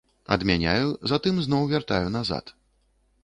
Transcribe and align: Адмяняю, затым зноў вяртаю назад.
Адмяняю, 0.35 0.87
затым 1.11 1.35
зноў 1.47 1.69
вяртаю 1.73 2.07
назад. 2.17 2.45